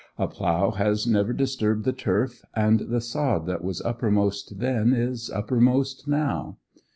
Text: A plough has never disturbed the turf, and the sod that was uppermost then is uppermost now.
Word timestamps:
A 0.17 0.27
plough 0.27 0.71
has 0.71 1.05
never 1.05 1.31
disturbed 1.31 1.85
the 1.85 1.93
turf, 1.93 2.41
and 2.55 2.79
the 2.79 3.01
sod 3.01 3.45
that 3.45 3.63
was 3.63 3.83
uppermost 3.83 4.57
then 4.57 4.93
is 4.93 5.29
uppermost 5.29 6.07
now. 6.07 6.57